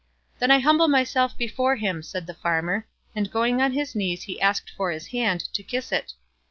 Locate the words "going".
3.29-3.61